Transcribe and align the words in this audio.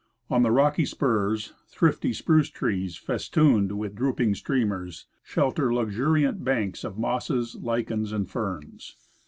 On 0.31 0.41
the 0.41 0.49
rocky 0.49 0.83
spurs, 0.85 1.53
thrifty 1.67 2.11
spruce 2.11 2.49
trees, 2.49 2.97
festooned 2.97 3.73
with 3.77 3.93
drooping 3.93 4.33
streamers, 4.33 5.05
shelter 5.21 5.71
luxuriant 5.71 6.43
banks 6.43 6.83
of 6.83 6.97
mosses, 6.97 7.53
lichens 7.61 8.11
and 8.11 8.27
ferns. 8.27 8.95